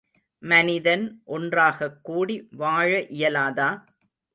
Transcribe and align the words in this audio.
மனிதன் 0.43 1.03
ஒன்றாகக் 1.27 2.03
கூடி 2.03 2.47
வாழ 2.55 2.89
இயலாதா? 3.11 3.69